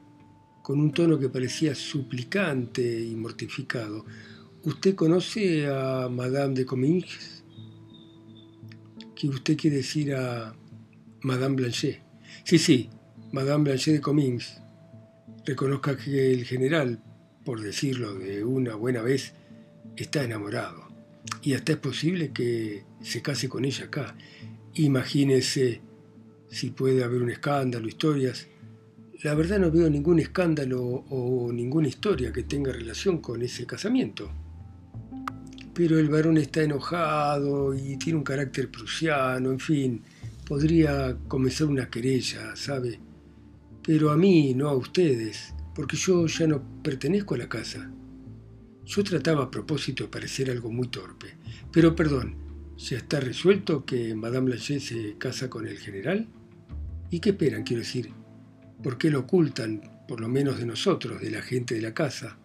con 0.70 0.80
un 0.80 0.92
tono 0.92 1.18
que 1.18 1.30
parecía 1.30 1.74
suplicante 1.74 3.04
y 3.04 3.16
mortificado. 3.16 4.06
¿Usted 4.62 4.94
conoce 4.94 5.66
a 5.66 6.08
Madame 6.10 6.54
de 6.54 6.64
Comminges? 6.64 7.44
¿Qué 9.16 9.30
usted 9.30 9.58
quiere 9.58 9.78
decir 9.78 10.14
a 10.14 10.56
Madame 11.24 11.56
Blanchet? 11.56 12.04
Sí, 12.44 12.60
sí, 12.60 12.88
Madame 13.32 13.64
Blanchet 13.64 13.96
de 13.96 14.02
Comminges. 14.02 14.62
Reconozca 15.44 15.98
que 15.98 16.34
el 16.34 16.46
general, 16.46 17.02
por 17.44 17.62
decirlo 17.62 18.14
de 18.14 18.44
una 18.44 18.76
buena 18.76 19.02
vez, 19.02 19.34
está 19.98 20.24
enamorado. 20.24 20.88
Y 21.42 21.54
hasta 21.54 21.72
es 21.72 21.80
posible 21.80 22.32
que 22.32 22.84
se 23.02 23.24
case 23.24 23.50
con 23.50 23.66
ella 23.66 23.86
acá. 23.86 24.16
Imagínese 24.76 25.82
si 26.52 26.70
puede 26.70 27.04
haber 27.04 27.24
un 27.24 27.32
escándalo, 27.32 27.88
historias. 27.88 28.48
La 29.22 29.36
verdad 29.36 29.60
no 29.60 29.70
veo 29.70 29.90
ningún 29.90 30.20
escándalo 30.20 30.82
o 30.82 31.52
ninguna 31.52 31.90
historia 31.90 32.32
que 32.32 32.44
tenga 32.44 32.72
relación 32.72 33.18
con 33.18 33.42
ese 33.42 33.66
casamiento. 33.66 34.32
Pero 35.74 36.00
el 36.00 36.08
varón 36.08 36.38
está 36.38 36.64
enojado 36.64 37.76
y 37.76 37.98
tiene 37.98 38.18
un 38.18 38.24
carácter 38.24 38.72
prusiano, 38.72 39.52
en 39.52 39.60
fin, 39.60 40.02
podría 40.48 41.18
comenzar 41.28 41.68
una 41.68 41.90
querella, 41.90 42.56
¿sabe? 42.56 42.98
Pero 43.86 44.12
a 44.12 44.16
mí, 44.16 44.54
no 44.54 44.70
a 44.70 44.76
ustedes, 44.78 45.54
porque 45.76 45.98
yo 45.98 46.26
ya 46.28 46.48
no 46.48 46.82
pertenezco 46.82 47.36
a 47.36 47.40
la 47.40 47.50
casa. 47.50 47.92
Yo 48.86 49.04
trataba 49.04 49.44
a 49.44 49.52
propósito 49.52 50.06
de 50.06 50.10
parecer 50.10 50.50
algo 50.50 50.72
muy 50.72 50.88
torpe. 50.88 51.36
Pero 51.74 51.94
perdón, 51.94 52.38
¿ya 52.78 52.96
está 52.96 53.20
resuelto 53.20 53.84
que 53.84 54.16
Madame 54.16 54.46
Blanchet 54.46 54.80
se 54.80 55.18
casa 55.18 55.50
con 55.50 55.68
el 55.68 55.78
general? 55.78 56.30
¿Y 57.12 57.20
qué 57.20 57.32
esperan, 57.32 57.64
quiero 57.64 57.82
decir? 57.82 58.14
¿Por 58.84 58.98
qué 58.98 59.10
lo 59.10 59.20
ocultan, 59.20 59.82
por 60.08 60.22
lo 60.22 60.28
menos 60.28 60.58
de 60.58 60.66
nosotros, 60.66 61.22
de 61.22 61.32
la 61.32 61.42
gente 61.42 61.76
de 61.76 61.82
la 61.82 61.94
casa? 61.94 62.38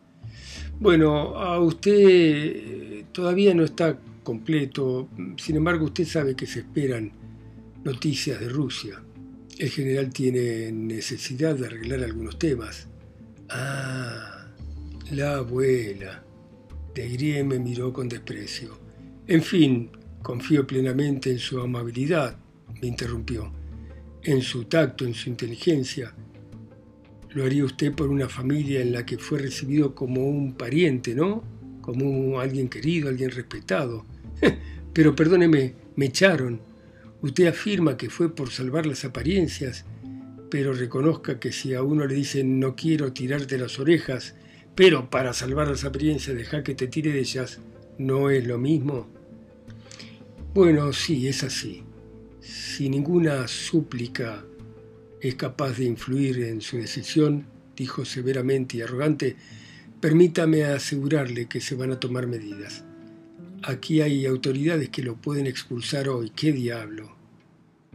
Bueno, 0.79 1.37
a 1.37 1.61
usted 1.61 1.93
eh, 1.95 3.07
todavía 3.13 3.55
no 3.55 3.65
está 3.65 3.99
completo, 4.23 5.09
sin 5.37 5.57
embargo 5.57 5.85
usted 5.87 6.05
sabe 6.05 6.35
que 6.35 6.47
se 6.47 6.61
esperan 6.61 7.13
noticias 7.85 8.41
de 8.41 8.49
Rusia. 8.49 9.01
El 9.59 9.71
general 9.71 10.11
tiene 10.11 10.73
necesidad 10.73 11.55
de 11.55 11.67
arreglar 11.67 12.03
algunos 12.03 12.39
temas. 12.39 12.89
Ah, 13.49 14.49
la 15.13 15.37
abuela. 15.37 16.25
De 16.95 17.45
me 17.45 17.59
miró 17.59 17.93
con 17.93 18.09
desprecio. 18.09 18.79
En 19.27 19.43
fin, 19.43 19.91
confío 20.23 20.67
plenamente 20.67 21.31
en 21.31 21.39
su 21.39 21.61
amabilidad, 21.61 22.37
me 22.81 22.89
interrumpió 22.89 23.53
en 24.25 24.43
su 24.43 24.65
tacto, 24.65 25.05
en 25.05 25.15
su 25.15 25.29
inteligencia. 25.29 26.15
Lo 27.35 27.45
haría 27.45 27.65
usted 27.65 27.93
por 27.93 28.09
una 28.09 28.29
familia 28.29 28.81
en 28.81 28.93
la 28.93 29.05
que 29.05 29.19
fue 29.19 29.39
recibido 29.39 29.95
como 29.95 30.27
un 30.27 30.55
pariente, 30.55 31.15
¿no? 31.15 31.43
Como 31.81 32.41
alguien 32.41 32.69
querido, 32.69 33.09
alguien 33.09 33.31
respetado. 33.31 34.07
Pero 34.95 35.15
perdóneme, 35.15 35.75
me 35.97 36.07
echaron. 36.07 36.61
Usted 37.21 37.47
afirma 37.47 37.97
que 37.97 38.09
fue 38.09 38.35
por 38.35 38.51
salvar 38.51 38.87
las 38.87 39.05
apariencias, 39.05 39.85
pero 40.51 40.75
reconozca 40.75 41.41
que 41.41 41.53
si 41.53 41.73
a 41.73 41.83
uno 41.83 42.07
le 42.07 42.15
dicen 42.15 42.61
no 42.61 42.77
quiero 42.77 43.13
tirarte 43.15 43.57
las 43.57 43.79
orejas, 43.79 44.35
pero 44.75 45.09
para 45.09 45.33
salvar 45.33 45.69
las 45.69 45.85
apariencias 45.85 46.37
deja 46.37 46.63
que 46.63 46.75
te 46.75 46.87
tire 46.87 47.13
de 47.13 47.21
ellas, 47.21 47.61
¿no 47.97 48.29
es 48.29 48.47
lo 48.47 48.59
mismo? 48.59 49.09
Bueno, 50.53 50.93
sí, 50.93 51.27
es 51.27 51.43
así 51.43 51.83
si 52.45 52.91
ninguna 52.91 53.49
súplica 53.49 54.45
es 55.29 55.37
capaz 55.37 55.79
de 55.79 55.85
influir 55.85 56.43
en 56.43 56.61
su 56.61 56.77
decisión, 56.77 57.47
dijo 57.75 58.05
severamente 58.05 58.77
y 58.77 58.83
arrogante, 58.83 59.37
permítame 59.99 60.65
asegurarle 60.65 61.47
que 61.47 61.63
se 61.63 61.75
van 61.75 61.93
a 61.93 61.99
tomar 61.99 62.27
medidas. 62.27 62.85
Aquí 63.63 64.03
hay 64.03 64.27
autoridades 64.27 64.91
que 64.91 65.03
lo 65.03 65.17
pueden 65.17 65.47
expulsar 65.47 66.11
hoy. 66.11 66.31
¿Qué 66.37 66.53
diablo? 66.53 67.17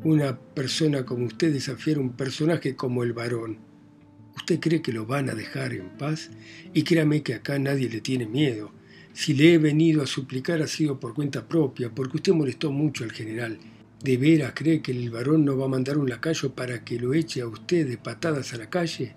Una 0.03 0.39
persona 0.39 1.05
como 1.05 1.27
usted 1.27 1.53
desafiar 1.53 1.97
a 1.97 2.01
un 2.01 2.13
personaje 2.13 2.75
como 2.75 3.03
el 3.03 3.13
varón. 3.13 3.59
¿Usted 4.35 4.59
cree 4.59 4.81
que 4.81 4.91
lo 4.91 5.05
van 5.05 5.29
a 5.29 5.35
dejar 5.35 5.73
en 5.73 5.89
paz? 5.99 6.31
Y 6.73 6.81
créame 6.81 7.21
que 7.21 7.35
acá 7.35 7.59
nadie 7.59 7.89
le 7.89 8.01
tiene 8.01 8.25
miedo. 8.25 8.71
Si 9.13 9.35
le 9.35 9.53
he 9.53 9.57
venido 9.59 10.01
a 10.01 10.07
suplicar 10.07 10.63
ha 10.63 10.67
sido 10.67 10.99
por 10.99 11.13
cuenta 11.13 11.47
propia, 11.47 11.91
porque 11.91 12.17
usted 12.17 12.33
molestó 12.33 12.71
mucho 12.71 13.03
al 13.03 13.11
general 13.11 13.59
¿De 14.03 14.15
veras 14.15 14.53
cree 14.55 14.81
que 14.81 14.93
el 14.93 15.09
varón 15.09 15.43
no 15.43 15.57
va 15.57 15.65
a 15.65 15.69
mandar 15.69 15.97
un 15.97 16.07
lacayo 16.07 16.53
para 16.53 16.85
que 16.85 16.97
lo 16.97 17.13
eche 17.13 17.41
a 17.41 17.47
usted 17.47 17.87
de 17.87 17.97
patadas 17.97 18.53
a 18.53 18.57
la 18.57 18.69
calle? 18.69 19.15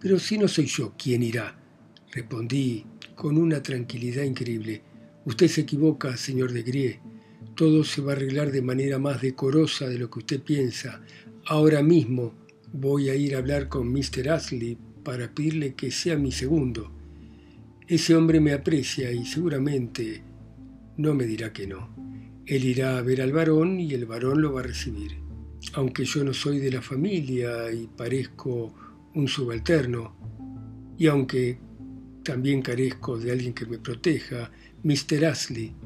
Pero 0.00 0.18
si 0.18 0.38
no 0.38 0.48
soy 0.48 0.66
yo, 0.66 0.94
¿quién 0.98 1.22
irá? 1.22 1.56
Respondí 2.10 2.84
con 3.14 3.36
una 3.36 3.62
tranquilidad 3.62 4.24
increíble. 4.24 4.82
Usted 5.24 5.46
se 5.46 5.60
equivoca, 5.60 6.16
señor 6.16 6.52
de 6.52 6.62
Grie. 6.62 7.00
Todo 7.54 7.84
se 7.84 8.00
va 8.00 8.12
a 8.12 8.16
arreglar 8.16 8.50
de 8.50 8.62
manera 8.62 8.98
más 8.98 9.20
decorosa 9.20 9.86
de 9.88 9.98
lo 9.98 10.10
que 10.10 10.18
usted 10.20 10.42
piensa. 10.42 11.02
Ahora 11.46 11.82
mismo 11.82 12.34
voy 12.72 13.08
a 13.08 13.14
ir 13.14 13.36
a 13.36 13.38
hablar 13.38 13.68
con 13.68 13.92
Mr. 13.92 14.30
Ashley 14.30 14.78
para 15.04 15.32
pedirle 15.32 15.74
que 15.74 15.90
sea 15.90 16.16
mi 16.16 16.32
segundo. 16.32 16.90
Ese 17.86 18.16
hombre 18.16 18.40
me 18.40 18.52
aprecia 18.52 19.12
y 19.12 19.26
seguramente 19.26 20.22
no 20.96 21.14
me 21.14 21.24
dirá 21.24 21.52
que 21.52 21.66
no. 21.66 21.99
Él 22.50 22.64
irá 22.64 22.98
a 22.98 23.02
ver 23.02 23.22
al 23.22 23.30
varón 23.30 23.78
y 23.78 23.94
el 23.94 24.06
varón 24.06 24.42
lo 24.42 24.52
va 24.52 24.58
a 24.58 24.64
recibir. 24.64 25.12
Aunque 25.74 26.04
yo 26.04 26.24
no 26.24 26.34
soy 26.34 26.58
de 26.58 26.72
la 26.72 26.82
familia 26.82 27.70
y 27.70 27.86
parezco 27.86 28.74
un 29.14 29.28
subalterno, 29.28 30.16
y 30.98 31.06
aunque 31.06 31.60
también 32.24 32.60
carezco 32.60 33.16
de 33.16 33.30
alguien 33.30 33.54
que 33.54 33.66
me 33.66 33.78
proteja, 33.78 34.50
Mr. 34.82 35.26
Ashley 35.26 35.76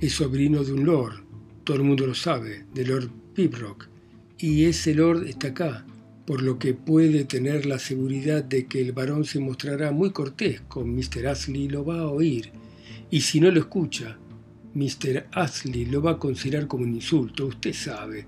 es 0.00 0.14
sobrino 0.14 0.64
de 0.64 0.72
un 0.72 0.86
lord, 0.86 1.26
todo 1.62 1.76
el 1.76 1.82
mundo 1.82 2.06
lo 2.06 2.14
sabe, 2.14 2.64
de 2.72 2.86
Lord 2.86 3.10
Pibrock, 3.34 3.86
y 4.38 4.64
ese 4.64 4.94
lord 4.94 5.26
está 5.26 5.48
acá, 5.48 5.84
por 6.24 6.40
lo 6.40 6.58
que 6.58 6.72
puede 6.72 7.24
tener 7.24 7.66
la 7.66 7.78
seguridad 7.78 8.42
de 8.42 8.64
que 8.64 8.80
el 8.80 8.92
varón 8.92 9.26
se 9.26 9.40
mostrará 9.40 9.92
muy 9.92 10.10
cortés 10.12 10.62
con 10.62 10.88
Mr. 10.94 11.26
Ashley 11.26 11.64
y 11.64 11.68
lo 11.68 11.84
va 11.84 11.98
a 11.98 12.06
oír, 12.08 12.50
y 13.10 13.20
si 13.20 13.40
no 13.40 13.50
lo 13.50 13.60
escucha, 13.60 14.16
Mr. 14.74 15.26
Ashley 15.32 15.86
lo 15.86 16.02
va 16.02 16.12
a 16.12 16.18
considerar 16.18 16.66
como 16.66 16.84
un 16.84 16.94
insulto, 16.94 17.46
usted 17.46 17.72
sabe 17.72 18.26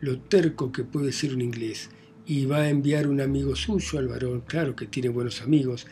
lo 0.00 0.20
terco 0.20 0.70
que 0.70 0.84
puede 0.84 1.10
ser 1.10 1.34
un 1.34 1.40
inglés, 1.40 1.88
y 2.26 2.44
va 2.44 2.58
a 2.58 2.68
enviar 2.68 3.06
un 3.06 3.20
amigo 3.20 3.56
suyo 3.56 3.98
al 3.98 4.08
varón, 4.08 4.42
claro 4.46 4.76
que 4.76 4.86
tiene 4.86 5.08
buenos 5.08 5.40
amigos. 5.42 5.86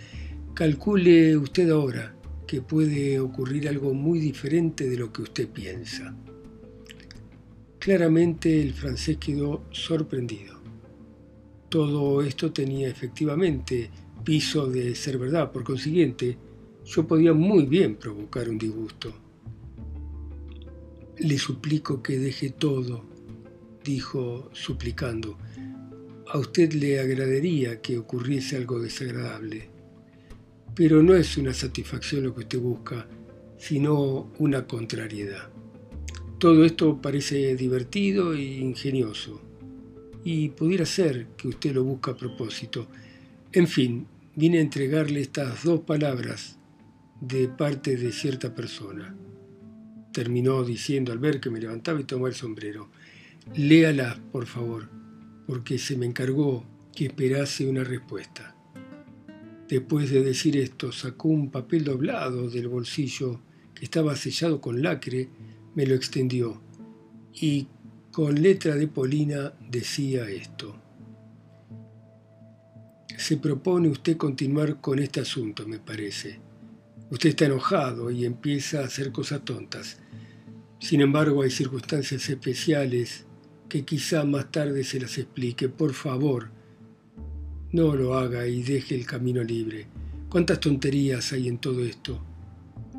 Calcule 0.53 1.37
usted 1.37 1.71
ahora 1.71 2.15
que 2.47 2.61
puede 2.61 3.19
ocurrir 3.19 3.69
algo 3.69 3.95
muy 3.95 4.19
diferente 4.19 4.89
de 4.89 4.97
lo 4.97 5.13
que 5.13 5.23
usted 5.23 5.49
piensa. 5.49 6.15
Claramente 7.79 8.61
el 8.61 8.75
francés 8.75 9.17
quedó 9.17 9.65
sorprendido. 9.71 10.61
Todo 11.69 12.23
esto 12.23 12.53
tenía 12.53 12.89
efectivamente 12.89 13.91
piso 14.23 14.67
de 14.69 14.95
ser 14.95 15.19
verdad, 15.19 15.51
por 15.51 15.65
consiguiente, 15.65 16.37
yo 16.85 17.07
podía 17.07 17.33
muy 17.33 17.67
bien 17.67 17.97
provocar 17.97 18.49
un 18.49 18.59
disgusto. 18.59 19.24
Le 21.19 21.39
suplico 21.39 22.03
que 22.03 22.19
deje 22.19 22.51
todo, 22.51 23.05
dijo 23.85 24.51
suplicando, 24.53 25.39
a 26.27 26.39
usted 26.39 26.73
le 26.73 26.99
agradaría 26.99 27.81
que 27.81 27.99
ocurriese 27.99 28.57
algo 28.57 28.81
desagradable, 28.81 29.71
pero 30.75 31.03
no 31.05 31.15
es 31.15 31.37
una 31.37 31.55
satisfacción 31.55 32.25
lo 32.25 32.35
que 32.35 32.41
usted 32.41 32.59
busca, 32.59 33.07
sino 33.59 34.33
una 34.39 34.67
contrariedad. 34.67 35.51
Todo 36.39 36.65
esto 36.65 37.01
parece 37.01 37.55
divertido 37.55 38.35
e 38.35 38.43
ingenioso, 38.43 39.41
y 40.25 40.49
pudiera 40.49 40.85
ser 40.85 41.29
que 41.37 41.49
usted 41.49 41.75
lo 41.75 41.85
busca 41.85 42.11
a 42.11 42.17
propósito. 42.17 42.89
En 43.53 43.69
fin, 43.69 44.09
vine 44.35 44.59
a 44.59 44.63
entregarle 44.63 45.21
estas 45.21 45.63
dos 45.63 45.81
palabras 45.81 46.59
de 47.21 47.47
parte 47.47 47.97
de 47.97 48.11
cierta 48.11 48.53
persona. 48.53 49.15
Terminó 50.15 50.63
diciendo 50.63 51.11
al 51.11 51.19
ver 51.19 51.41
que 51.41 51.51
me 51.51 51.61
levantaba 51.61 52.01
y 52.01 52.05
tomó 52.05 52.29
el 52.29 52.35
sombrero. 52.35 52.89
Léala, 53.57 54.23
por 54.31 54.47
favor, 54.47 54.89
porque 55.45 55.77
se 55.77 55.97
me 55.97 56.07
encargó 56.07 56.65
que 56.95 57.07
esperase 57.07 57.67
una 57.67 57.83
respuesta. 57.83 58.55
Después 59.69 60.11
de 60.11 60.23
decir 60.23 60.57
esto, 60.57 60.93
sacó 60.93 61.31
un 61.31 61.51
papel 61.51 61.83
doblado 61.83 62.49
del 62.49 62.69
bolsillo 62.69 63.41
que 63.75 63.85
estaba 63.85 64.15
sellado 64.15 64.61
con 64.61 64.83
lacre, 64.83 65.31
me 65.75 65.85
lo 65.85 65.97
extendió 65.97 66.63
y 67.35 67.67
con 68.13 68.41
letra 68.41 68.77
de 68.77 68.87
Polina 68.87 69.53
decía 69.69 70.31
esto. 70.31 70.77
Se 73.17 73.37
propone 73.39 73.89
usted 73.89 74.17
continuar 74.17 74.81
con 74.81 75.01
este 75.01 75.19
asunto, 75.19 75.67
me 75.67 75.81
parece. 75.81 76.39
Usted 77.11 77.31
está 77.31 77.47
enojado 77.47 78.13
y 78.13 78.25
empieza 78.25 78.81
a 78.81 78.85
hacer 78.85 79.11
cosas 79.11 79.45
tontas. 79.45 79.99
Sin 80.85 81.01
embargo, 81.01 81.41
hay 81.41 81.51
circunstancias 81.51 82.29
especiales 82.29 83.25
que 83.71 83.87
quizá 83.87 84.23
más 84.25 84.53
tarde 84.53 84.85
se 84.85 85.01
las 85.01 85.17
explique. 85.17 85.71
Por 85.71 85.95
favor, 85.95 86.51
no 87.73 87.97
lo 87.97 88.19
haga 88.19 88.47
y 88.47 88.63
deje 88.63 88.95
el 88.95 89.07
camino 89.07 89.43
libre. 89.43 89.87
¿Cuántas 90.29 90.61
tonterías 90.61 91.33
hay 91.33 91.49
en 91.49 91.57
todo 91.57 91.83
esto? 91.83 92.23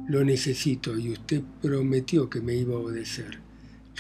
Lo 0.08 0.26
necesito 0.26 0.98
y 0.98 1.12
usted 1.12 1.44
prometió 1.62 2.28
que 2.28 2.42
me 2.42 2.56
iba 2.56 2.74
a 2.74 2.80
obedecer. 2.80 3.38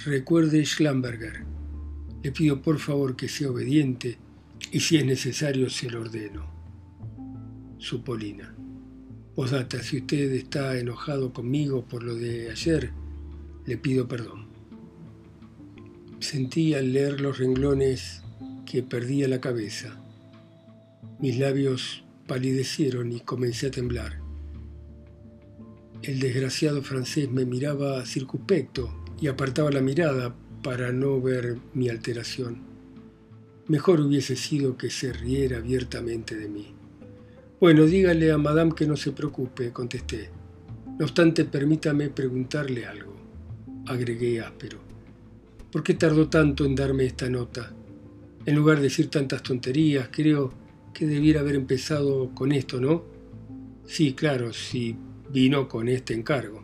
Recuerde 0.04 0.66
Schlamberger. 0.66 1.46
Le 2.24 2.32
pido 2.32 2.64
por 2.64 2.80
favor 2.80 3.16
que 3.16 3.30
sea 3.30 3.52
obediente 3.52 4.18
y 4.72 4.80
si 4.80 4.98
es 4.98 5.06
necesario 5.06 5.70
se 5.70 5.92
lo 5.92 6.02
ordeno. 6.02 6.48
Su 7.78 8.04
Polina. 8.04 8.52
Posdata, 9.36 9.84
si 9.84 9.98
usted 9.98 10.32
está 10.32 10.76
enojado 10.76 11.32
conmigo 11.32 11.86
por 11.86 12.02
lo 12.02 12.16
de 12.16 12.50
ayer, 12.50 13.05
le 13.66 13.78
pido 13.78 14.08
perdón. 14.08 14.48
Sentí 16.20 16.74
al 16.74 16.94
leer 16.94 17.22
los 17.22 17.38
renglones 17.38 18.24
que 18.66 18.84
perdía 18.84 19.28
la 19.28 19.42
cabeza. 19.42 20.02
Mis 21.20 21.38
labios 21.38 22.04
palidecieron 22.28 23.12
y 23.12 23.20
comencé 23.20 23.68
a 23.68 23.72
temblar. 23.72 24.20
El 26.02 26.20
desgraciado 26.20 26.82
francés 26.84 27.32
me 27.32 27.46
miraba 27.46 28.06
circunspecto 28.06 29.04
y 29.20 29.28
apartaba 29.28 29.72
la 29.72 29.82
mirada 29.82 30.36
para 30.62 30.92
no 30.92 31.22
ver 31.22 31.58
mi 31.74 31.90
alteración. 31.90 32.64
Mejor 33.68 34.02
hubiese 34.02 34.36
sido 34.36 34.78
que 34.78 34.90
se 34.90 35.12
riera 35.14 35.58
abiertamente 35.58 36.36
de 36.36 36.48
mí. 36.48 36.76
Bueno, 37.60 37.86
dígale 37.86 38.32
a 38.32 38.38
Madame 38.38 38.74
que 38.76 38.86
no 38.86 38.98
se 38.98 39.12
preocupe, 39.12 39.72
contesté. 39.72 40.30
No 41.00 41.06
obstante, 41.06 41.46
permítame 41.46 42.10
preguntarle 42.10 42.86
algo, 42.86 43.15
agregué 43.88 44.42
áspero. 44.42 44.80
¿Por 45.72 45.84
qué 45.84 45.94
tardó 45.94 46.30
tanto 46.30 46.66
en 46.66 46.76
darme 46.76 47.06
esta 47.06 47.30
nota? 47.30 47.74
En 48.46 48.56
lugar 48.56 48.78
de 48.78 48.84
decir 48.84 49.10
tantas 49.10 49.44
tonterías, 49.44 50.10
creo 50.12 50.54
que 50.94 51.06
debiera 51.06 51.42
haber 51.42 51.56
empezado 51.56 52.34
con 52.34 52.52
esto, 52.52 52.80
¿no? 52.80 53.04
Sí, 53.86 54.14
claro, 54.14 54.54
si 54.54 54.96
vino 55.32 55.68
con 55.68 55.90
este 55.90 56.14
encargo. 56.14 56.64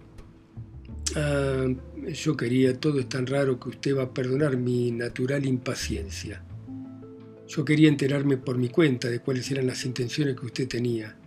Ah, 1.15 1.65
yo 2.13 2.37
quería, 2.37 2.79
todo 2.79 2.99
es 2.99 3.09
tan 3.09 3.27
raro 3.27 3.59
que 3.59 3.69
usted 3.69 3.97
va 3.97 4.03
a 4.03 4.13
perdonar 4.13 4.57
mi 4.57 4.91
natural 4.91 5.45
impaciencia. 5.45 6.43
Yo 7.47 7.65
quería 7.65 7.89
enterarme 7.89 8.37
por 8.37 8.57
mi 8.57 8.69
cuenta 8.69 9.09
de 9.09 9.19
cuáles 9.19 9.51
eran 9.51 9.67
las 9.67 9.85
intenciones 9.85 10.37
que 10.37 10.45
usted 10.45 10.67
tenía. 10.69 11.17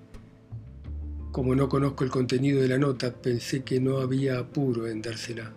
Como 1.32 1.54
no 1.54 1.68
conozco 1.68 2.04
el 2.04 2.10
contenido 2.10 2.62
de 2.62 2.68
la 2.68 2.78
nota, 2.78 3.12
pensé 3.12 3.62
que 3.62 3.78
no 3.78 3.98
había 3.98 4.38
apuro 4.38 4.86
en 4.86 5.02
dársela. 5.02 5.52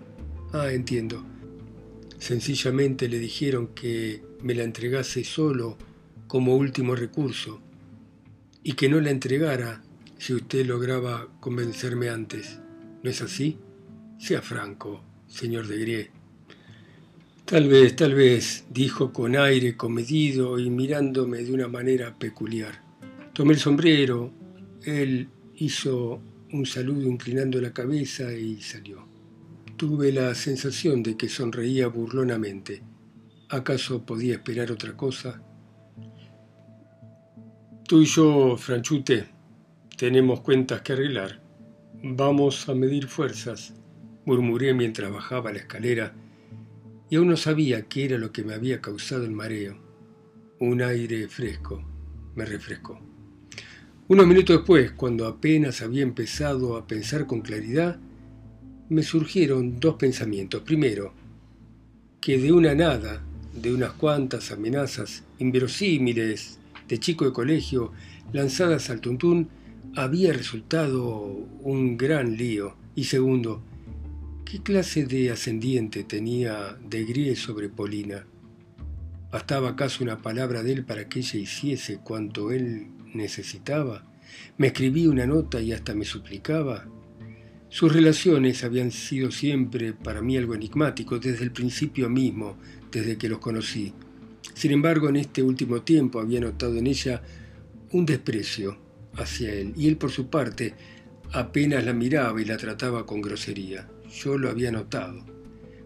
Ah, 0.54 0.72
entiendo. 0.72 1.26
Sencillamente 2.20 3.10
le 3.10 3.20
dijeron 3.20 3.68
que 3.76 4.22
me 4.42 4.56
la 4.56 4.64
entregase 4.64 5.24
solo 5.24 5.78
como 6.28 6.56
último 6.56 6.96
recurso 6.96 7.62
y 8.64 8.74
que 8.74 8.90
no 8.90 9.00
la 9.02 9.12
entregara 9.12 9.84
si 10.18 10.34
usted 10.34 10.66
lograba 10.66 11.28
convencerme 11.40 12.10
antes. 12.10 12.60
¿No 13.04 13.10
es 13.10 13.22
así? 13.22 13.58
Sea 14.20 14.42
franco, 14.42 15.04
señor 15.28 15.68
de 15.68 15.78
Grie. 15.80 16.12
Tal 17.46 17.68
vez, 17.70 17.96
tal 17.96 18.14
vez, 18.14 18.66
dijo 18.70 19.14
con 19.14 19.38
aire 19.38 19.78
comedido 19.78 20.60
y 20.60 20.70
mirándome 20.70 21.44
de 21.44 21.54
una 21.54 21.68
manera 21.68 22.18
peculiar. 22.18 22.82
Tomé 23.34 23.54
el 23.54 23.60
sombrero, 23.60 24.34
él 24.84 25.30
hizo 25.56 26.20
un 26.52 26.66
saludo 26.66 27.08
inclinando 27.08 27.62
la 27.62 27.72
cabeza 27.72 28.34
y 28.34 28.62
salió. 28.62 29.07
Tuve 29.78 30.12
la 30.12 30.34
sensación 30.34 31.04
de 31.04 31.16
que 31.16 31.30
sonreía 31.30 31.88
burlonamente. 31.88 32.82
¿Acaso 33.48 34.04
podía 34.08 34.34
esperar 34.34 34.72
otra 34.72 34.98
cosa? 34.98 35.44
Tú 37.88 38.02
y 38.02 38.06
yo, 38.06 38.58
Franchute, 38.58 39.28
tenemos 39.96 40.40
cuentas 40.42 40.82
que 40.82 40.94
arreglar. 40.94 41.44
Vamos 42.02 42.68
a 42.68 42.74
medir 42.74 43.06
fuerzas, 43.06 43.76
murmuré 44.26 44.74
mientras 44.74 45.14
bajaba 45.14 45.52
la 45.52 45.60
escalera, 45.60 46.16
y 47.12 47.18
aún 47.18 47.28
no 47.28 47.38
sabía 47.38 47.84
qué 47.84 48.06
era 48.06 48.18
lo 48.18 48.32
que 48.32 48.44
me 48.44 48.56
había 48.56 48.82
causado 48.82 49.26
el 49.26 49.32
mareo. 49.32 49.78
Un 50.60 50.82
aire 50.82 51.28
fresco 51.28 51.84
me 52.34 52.46
refrescó. 52.46 53.00
Unos 54.08 54.26
minutos 54.26 54.58
después, 54.58 54.94
cuando 54.94 55.28
apenas 55.28 55.84
había 55.84 56.02
empezado 56.02 56.78
a 56.78 56.88
pensar 56.88 57.28
con 57.28 57.42
claridad, 57.42 58.00
me 58.90 59.04
surgieron 59.04 59.80
dos 59.80 59.96
pensamientos. 59.96 60.62
Primero, 60.62 61.14
que 62.22 62.38
de 62.38 62.52
una 62.52 62.74
nada, 62.76 63.22
de 63.54 63.74
unas 63.74 63.94
cuantas 63.94 64.52
amenazas 64.52 65.24
inverosímiles 65.40 66.60
de 66.88 67.00
chico 67.00 67.26
de 67.26 67.34
colegio 67.34 67.92
lanzadas 68.34 68.90
al 68.90 69.02
tuntún, 69.02 69.50
había 69.96 70.34
resultado 70.34 71.04
un 71.62 71.98
gran 71.98 72.38
lío. 72.38 72.76
Y 72.96 73.06
segundo, 73.06 73.62
¿qué 74.46 74.62
clase 74.62 75.06
de 75.06 75.32
ascendiente 75.32 76.04
tenía 76.04 76.78
de 76.88 77.04
Gries 77.06 77.40
sobre 77.40 77.70
Polina? 77.70 78.26
¿Bastaba 79.32 79.70
acaso 79.70 80.04
una 80.04 80.22
palabra 80.22 80.64
de 80.64 80.72
él 80.72 80.86
para 80.86 81.10
que 81.10 81.20
ella 81.20 81.40
hiciese 81.40 81.98
cuanto 81.98 82.52
él 82.52 82.88
necesitaba? 83.14 84.04
¿Me 84.58 84.68
escribía 84.68 85.10
una 85.10 85.26
nota 85.26 85.62
y 85.62 85.74
hasta 85.74 85.94
me 85.94 86.06
suplicaba? 86.06 86.88
Sus 87.70 87.92
relaciones 87.92 88.64
habían 88.64 88.92
sido 88.92 89.30
siempre 89.30 89.94
para 89.94 90.22
mí 90.22 90.38
algo 90.38 90.56
enigmático 90.56 91.20
desde 91.20 91.44
el 91.44 91.52
principio 91.52 92.10
mismo, 92.10 92.58
desde 92.92 93.18
que 93.18 93.28
los 93.28 93.40
conocí. 93.40 93.94
Sin 94.54 94.72
embargo, 94.72 95.10
en 95.10 95.18
este 95.18 95.44
último 95.44 95.82
tiempo 95.82 96.20
había 96.20 96.40
notado 96.40 96.78
en 96.78 96.88
ella 96.88 97.22
un 97.92 98.06
desprecio 98.06 98.78
hacia 99.16 99.54
él, 99.54 99.74
y 99.76 99.88
él 99.88 99.98
por 99.98 100.12
su 100.12 100.30
parte 100.30 100.74
apenas 101.34 101.84
la 101.84 101.94
miraba 101.94 102.42
y 102.42 102.46
la 102.46 102.58
trataba 102.58 103.06
con 103.06 103.22
grosería. 103.22 103.90
Yo 104.10 104.38
lo 104.38 104.50
había 104.50 104.72
notado. 104.72 105.26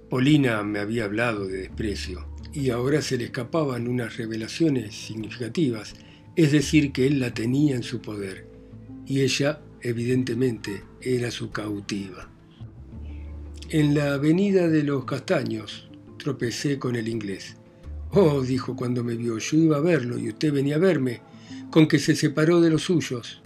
Polina 0.09 0.61
me 0.63 0.79
había 0.79 1.05
hablado 1.05 1.47
de 1.47 1.63
desprecio, 1.63 2.27
y 2.53 2.69
ahora 2.69 3.01
se 3.01 3.17
le 3.17 3.25
escapaban 3.25 3.87
unas 3.87 4.17
revelaciones 4.17 4.95
significativas, 4.95 5.95
es 6.35 6.51
decir, 6.51 6.91
que 6.91 7.07
él 7.07 7.19
la 7.19 7.33
tenía 7.33 7.75
en 7.75 7.83
su 7.83 8.01
poder, 8.01 8.47
y 9.07 9.21
ella 9.21 9.61
evidentemente 9.81 10.83
era 11.01 11.31
su 11.31 11.51
cautiva. 11.51 12.29
En 13.69 13.95
la 13.95 14.13
avenida 14.15 14.67
de 14.67 14.83
los 14.83 15.05
Castaños 15.05 15.89
tropecé 16.17 16.77
con 16.77 16.95
el 16.95 17.07
inglés. 17.07 17.55
Oh, 18.11 18.41
dijo 18.41 18.75
cuando 18.75 19.03
me 19.03 19.15
vio, 19.15 19.37
yo 19.37 19.57
iba 19.57 19.77
a 19.77 19.81
verlo 19.81 20.17
y 20.17 20.29
usted 20.29 20.51
venía 20.51 20.75
a 20.75 20.79
verme, 20.79 21.21
con 21.69 21.87
que 21.87 21.97
se 21.97 22.15
separó 22.15 22.59
de 22.59 22.69
los 22.69 22.83
suyos. 22.83 23.41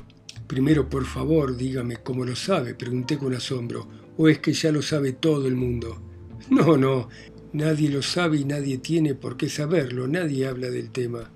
Primero, 0.47 0.89
por 0.89 1.05
favor, 1.05 1.55
dígame 1.55 1.97
cómo 1.97 2.25
lo 2.25 2.35
sabe, 2.35 2.73
pregunté 2.73 3.17
con 3.17 3.33
asombro, 3.33 3.87
o 4.17 4.27
es 4.27 4.39
que 4.39 4.53
ya 4.53 4.71
lo 4.71 4.81
sabe 4.81 5.13
todo 5.13 5.47
el 5.47 5.55
mundo. 5.55 6.01
No, 6.49 6.77
no, 6.77 7.09
nadie 7.53 7.89
lo 7.89 8.01
sabe 8.01 8.37
y 8.37 8.45
nadie 8.45 8.77
tiene 8.77 9.15
por 9.15 9.37
qué 9.37 9.49
saberlo, 9.49 10.07
nadie 10.07 10.47
habla 10.47 10.69
del 10.69 10.91
tema. 10.91 11.31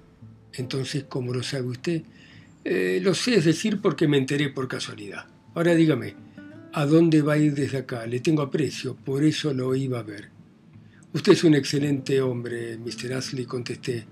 Entonces, 0.54 1.06
¿cómo 1.08 1.34
lo 1.34 1.42
sabe 1.42 1.68
usted? 1.68 2.04
Eh, 2.72 3.00
lo 3.02 3.16
sé, 3.16 3.34
es 3.34 3.46
decir, 3.46 3.82
porque 3.82 4.08
me 4.08 4.20
enteré 4.20 4.50
por 4.50 4.68
casualidad. 4.68 5.26
Ahora 5.56 5.74
dígame, 5.74 6.14
¿a 6.72 6.86
dónde 6.86 7.24
va 7.24 7.34
a 7.34 7.38
ir 7.40 7.56
desde 7.56 7.80
acá? 7.80 8.06
Le 8.06 8.20
tengo 8.20 8.44
aprecio, 8.44 8.96
por 8.96 9.24
eso 9.24 9.56
lo 9.56 9.74
iba 9.74 9.98
a 9.98 10.04
ver. 10.04 10.30
Usted 11.12 11.32
es 11.32 11.44
un 11.44 11.56
excelente 11.56 12.22
hombre, 12.22 12.78
Mr. 12.78 13.14
Ashley, 13.14 13.46
contesté, 13.46 14.06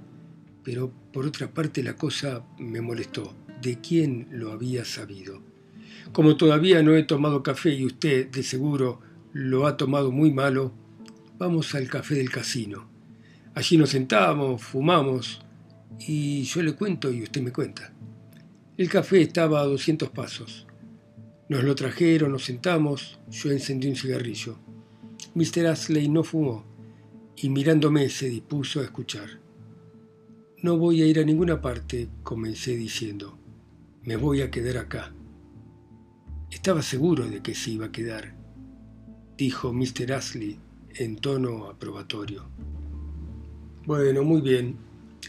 pero 0.63 0.91
por 1.13 1.27
otra 1.27 1.53
parte 1.53 1.83
la 1.83 1.95
cosa 1.95 2.47
me 2.57 2.81
molestó. 2.81 3.35
¿De 3.61 3.79
quién 3.79 4.27
lo 4.31 4.51
había 4.51 4.85
sabido? 4.85 5.39
Como 6.11 6.35
todavía 6.35 6.81
no 6.81 6.95
he 6.95 7.03
tomado 7.03 7.43
café 7.43 7.75
y 7.75 7.85
usted, 7.85 8.31
de 8.31 8.41
seguro, 8.41 9.01
lo 9.33 9.67
ha 9.67 9.77
tomado 9.77 10.11
muy 10.11 10.31
malo, 10.31 10.73
vamos 11.37 11.75
al 11.75 11.87
café 11.87 12.15
del 12.15 12.31
casino. 12.31 12.89
Allí 13.53 13.77
nos 13.77 13.91
sentamos, 13.91 14.63
fumamos, 14.63 15.41
y 15.99 16.41
yo 16.41 16.63
le 16.63 16.73
cuento 16.73 17.11
y 17.11 17.21
usted 17.21 17.43
me 17.43 17.51
cuenta. 17.51 17.93
El 18.77 18.89
café 18.89 19.23
estaba 19.23 19.61
a 19.61 19.65
200 19.65 20.11
pasos. 20.11 20.67
Nos 21.49 21.63
lo 21.63 21.73
trajeron, 21.73 22.31
nos 22.31 22.45
sentamos, 22.45 23.19
yo 23.27 23.49
encendí 23.49 23.87
un 23.87 23.95
cigarrillo. 23.95 24.59
Mr. 25.33 25.65
Ashley 25.65 26.07
no 26.09 26.23
fumó 26.23 26.63
y 27.35 27.49
mirándome 27.49 28.07
se 28.09 28.29
dispuso 28.29 28.79
a 28.79 28.83
escuchar. 28.83 29.39
No 30.61 30.77
voy 30.77 31.01
a 31.01 31.07
ir 31.07 31.19
a 31.19 31.23
ninguna 31.23 31.59
parte, 31.59 32.07
comencé 32.21 32.77
diciendo. 32.77 33.39
Me 34.03 34.15
voy 34.15 34.41
a 34.41 34.51
quedar 34.51 34.77
acá. 34.77 35.11
Estaba 36.51 36.83
seguro 36.83 37.27
de 37.27 37.41
que 37.41 37.55
se 37.55 37.71
iba 37.71 37.87
a 37.87 37.91
quedar, 37.91 38.35
dijo 39.37 39.73
Mr. 39.73 40.13
Ashley 40.13 40.59
en 40.93 41.15
tono 41.15 41.65
aprobatorio. 41.65 42.47
Bueno, 43.87 44.23
muy 44.23 44.41
bien. 44.41 44.77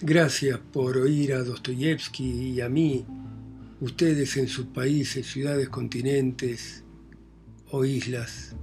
Gracias 0.03 0.59
por 0.59 0.99
oír 0.99 1.33
a 1.33 1.43
Dostoyevsky 1.43 2.25
y 2.25 2.61
a 2.61 2.69
mí, 2.69 3.07
ustedes 3.81 4.37
en 4.37 4.49
sus 4.49 4.67
países, 4.67 5.27
ciudades, 5.27 5.69
continentes 5.69 6.85
o 7.71 7.85
islas, 7.85 8.57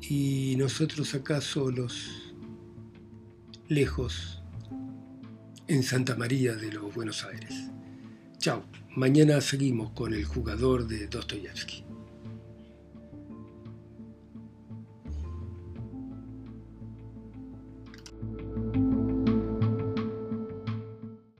y 0.00 0.54
nosotros 0.56 1.14
acá 1.14 1.40
solos, 1.40 2.32
lejos, 3.68 4.42
en 5.66 5.82
Santa 5.82 6.16
María 6.16 6.54
de 6.54 6.72
los 6.72 6.94
Buenos 6.94 7.24
Aires. 7.24 7.70
Chao. 8.38 8.64
Mañana 8.96 9.40
seguimos 9.40 9.92
con 9.92 10.12
el 10.12 10.24
jugador 10.24 10.88
de 10.88 11.06
Dostoyevsky. 11.06 11.87